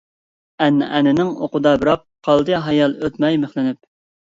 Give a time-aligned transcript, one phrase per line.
[0.63, 3.81] ئەنئەنىنىڭ ئوقىدا بىراق، قالدى ھايال ئۆتمەي مىخلىنىپ.